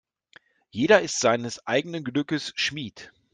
Jeder 0.71 1.01
ist 1.03 1.19
seines 1.19 1.67
eigenen 1.67 2.03
Glückes 2.03 2.53
Schmied. 2.55 3.11